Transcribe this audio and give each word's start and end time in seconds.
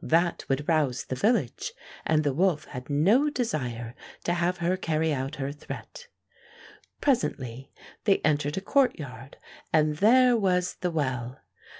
That 0.00 0.44
would 0.48 0.68
rouse 0.68 1.02
the 1.06 1.16
village, 1.16 1.72
and 2.06 2.22
the 2.22 2.32
wolf 2.32 2.66
had 2.66 2.88
no 2.88 3.28
desire 3.28 3.96
to 4.22 4.34
have 4.34 4.58
her 4.58 4.76
carry 4.76 5.12
out 5.12 5.34
her 5.42 5.50
threat. 5.50 6.06
Presently 7.00 7.72
they 8.04 8.18
entered 8.18 8.56
a 8.56 8.60
courtyard, 8.60 9.38
and 9.72 9.96
there 9.96 10.36
was 10.36 10.76
the 10.82 10.92
well. 10.92 11.40